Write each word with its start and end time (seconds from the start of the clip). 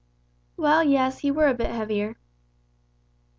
"Well, 0.57 0.83
yes, 0.83 1.19
he 1.19 1.29
were 1.29 1.45
a 1.47 1.53
bit 1.53 1.69
heavier." 1.69 2.15